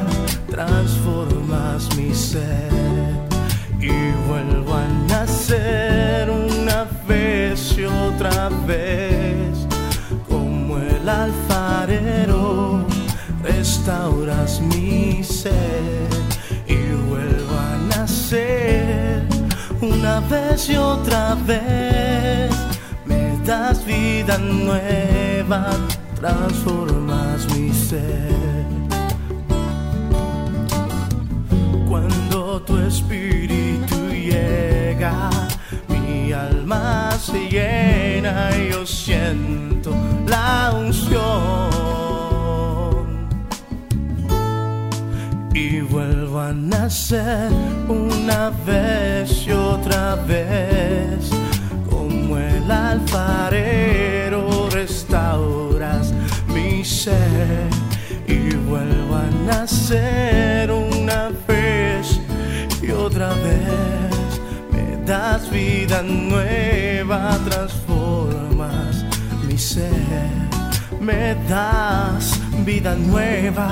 transformas 0.48 1.88
mi 1.96 2.14
ser 2.14 2.70
y 3.80 3.90
vuelvo 4.28 4.74
a 4.74 4.86
nacer 5.08 6.30
una 6.30 6.86
vez 7.08 7.76
y 7.76 7.86
otra 7.86 8.50
vez, 8.68 9.66
como 10.28 10.78
el 10.78 11.08
alfarero, 11.08 12.86
restauras 13.42 14.60
mi 14.60 15.24
ser 15.24 16.06
y 16.68 16.76
vuelvo 17.08 17.58
a 17.58 17.96
nacer 17.96 19.26
una 19.80 20.20
vez 20.20 20.68
y 20.68 20.76
otra 20.76 21.34
vez, 21.34 22.09
das 23.44 23.84
vida 23.84 24.38
nueva, 24.38 25.70
transformas 26.14 27.46
mi 27.54 27.72
ser. 27.72 28.64
Cuando 31.88 32.62
tu 32.62 32.78
espíritu 32.78 33.96
llega, 34.12 35.30
mi 35.88 36.32
alma 36.32 37.10
se 37.18 37.48
llena 37.48 38.50
y 38.56 38.72
yo 38.72 38.86
siento 38.86 39.92
la 40.26 40.72
unción. 40.74 41.80
Y 45.52 45.80
vuelvo 45.80 46.40
a 46.40 46.52
nacer 46.52 47.50
una 47.88 48.50
vez 48.64 49.46
y 49.46 49.52
otra 49.52 50.14
vez, 50.14 51.30
alfarero 52.90 54.68
restauras 54.70 56.12
mi 56.48 56.84
ser. 56.84 57.68
Y 58.26 58.54
vuelvo 58.56 59.16
a 59.16 59.26
nacer 59.46 60.70
una 60.70 61.30
vez 61.48 62.20
y 62.82 62.90
otra 62.90 63.30
vez 63.30 64.40
me 64.72 65.04
das 65.04 65.50
vida 65.50 66.02
nueva, 66.02 67.38
transformas 67.48 69.04
mi 69.46 69.58
ser, 69.58 69.90
me 71.00 71.34
das 71.48 72.38
vida 72.64 72.94
nueva, 72.94 73.68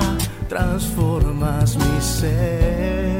transformas 0.49 1.77
mi 1.77 2.01
ser, 2.01 3.19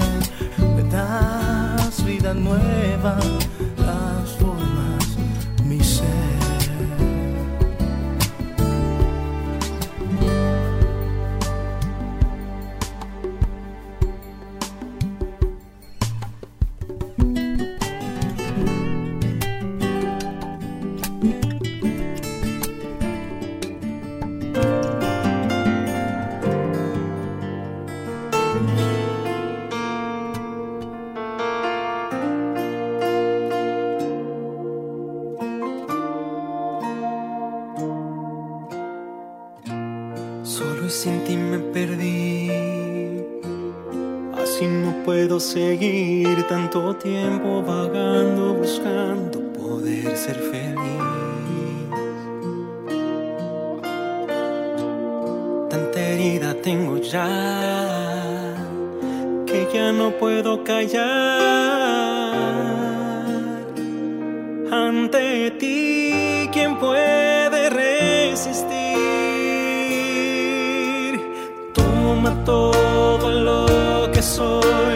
me 0.75 0.83
das 0.91 2.03
vida 2.05 2.33
nueva, 2.33 3.17
seguir 45.53 46.43
tanto 46.47 46.95
tiempo 46.95 47.63
vagando, 47.63 48.53
buscando 48.53 49.39
poder 49.53 50.15
ser 50.15 50.35
feliz. 50.35 51.01
Tanta 55.71 55.99
herida 55.99 56.53
tengo 56.61 56.97
ya 56.97 57.27
que 59.47 59.67
ya 59.73 59.91
no 59.91 60.11
puedo 60.21 60.63
callar. 60.63 61.09
Ante 64.71 65.49
ti, 65.59 66.47
¿quién 66.53 66.77
puede 66.77 67.71
resistir? 67.71 68.69
Toma 71.73 72.31
todo 72.45 73.31
lo 73.31 74.11
que 74.11 74.21
soy, 74.21 74.88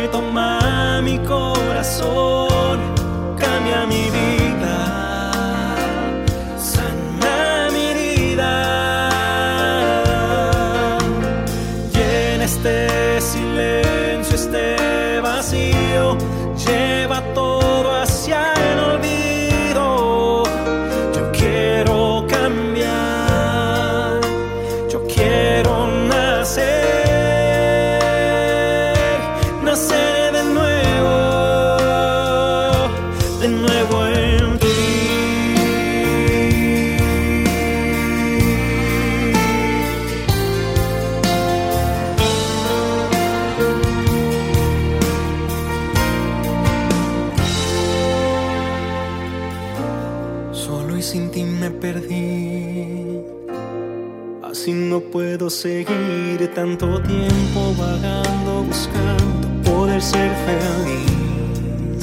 seguir 55.63 56.45
tanto 56.53 57.01
tiempo 57.03 57.73
vagando, 57.77 58.63
buscando 58.63 59.47
poder 59.63 60.01
ser 60.01 60.29
feliz. 60.45 62.01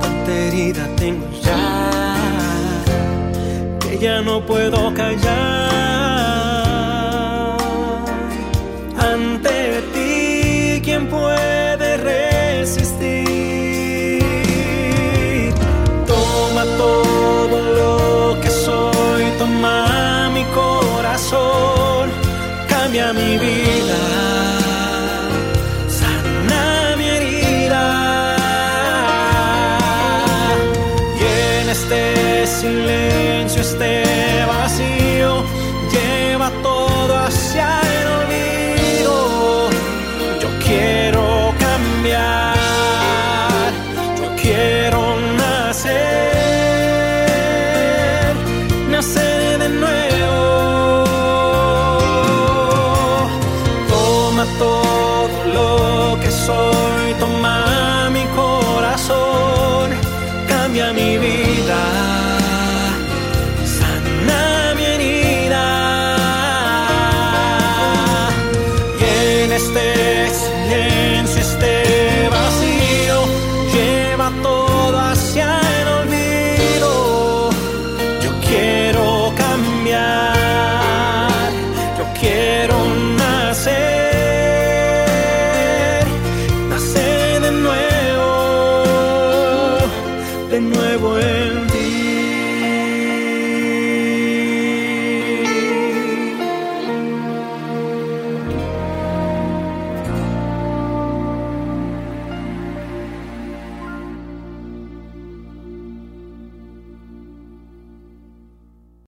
Tanta 0.00 0.32
herida 0.32 0.88
tengo 0.96 1.28
ya 1.40 2.16
que 3.78 3.96
ya 3.96 4.22
no 4.22 4.44
puedo 4.44 4.92
callar. 4.92 5.95